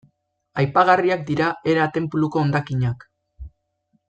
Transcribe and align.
Aipagarriak 0.61 1.21
dira 1.29 1.51
Hera 1.73 1.85
tenpluko 1.99 2.43
hondakinak. 2.45 3.07